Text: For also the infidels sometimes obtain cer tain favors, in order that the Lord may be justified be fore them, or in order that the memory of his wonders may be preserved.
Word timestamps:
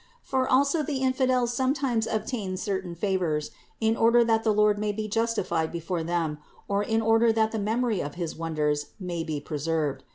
For 0.23 0.49
also 0.51 0.81
the 0.81 0.97
infidels 0.97 1.53
sometimes 1.53 2.07
obtain 2.07 2.57
cer 2.57 2.81
tain 2.81 2.95
favors, 2.95 3.51
in 3.79 3.95
order 3.95 4.23
that 4.23 4.43
the 4.43 4.51
Lord 4.51 4.79
may 4.79 4.91
be 4.91 5.07
justified 5.07 5.71
be 5.71 5.79
fore 5.79 6.01
them, 6.01 6.39
or 6.67 6.81
in 6.81 7.03
order 7.03 7.31
that 7.31 7.51
the 7.51 7.59
memory 7.59 8.01
of 8.01 8.15
his 8.15 8.35
wonders 8.35 8.87
may 8.99 9.23
be 9.23 9.39
preserved. 9.39 10.03